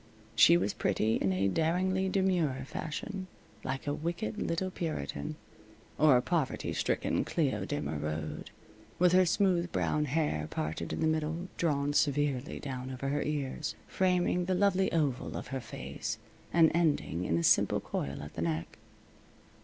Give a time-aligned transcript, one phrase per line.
[0.35, 3.27] She was pretty in a daringly demure fashion,
[3.63, 5.35] like a wicked little Puritan,
[5.99, 8.49] or a poverty stricken Cleo de Merode,
[8.97, 13.75] with her smooth brown hair parted in the middle, drawn severely down over her ears,
[13.85, 16.17] framing the lovely oval of her face
[16.51, 18.79] and ending in a simple coil at the neck.